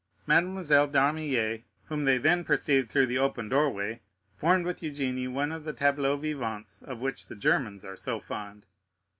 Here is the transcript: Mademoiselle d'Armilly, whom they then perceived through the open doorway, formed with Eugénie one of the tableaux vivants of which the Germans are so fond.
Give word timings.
Mademoiselle 0.25 0.87
d'Armilly, 0.87 1.63
whom 1.83 2.05
they 2.05 2.17
then 2.17 2.43
perceived 2.43 2.89
through 2.89 3.05
the 3.05 3.19
open 3.19 3.47
doorway, 3.49 4.01
formed 4.35 4.65
with 4.65 4.79
Eugénie 4.81 5.31
one 5.31 5.51
of 5.51 5.63
the 5.63 5.73
tableaux 5.73 6.17
vivants 6.17 6.81
of 6.81 7.03
which 7.03 7.27
the 7.27 7.35
Germans 7.35 7.85
are 7.85 7.95
so 7.95 8.19
fond. 8.19 8.65